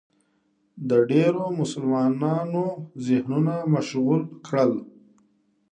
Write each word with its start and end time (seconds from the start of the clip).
د 0.89 0.91
ډېرو 1.11 1.43
مسلمانانو 1.59 2.63
ذهنونه 3.05 3.55
مشغول 3.73 4.21
کړل 4.45 4.71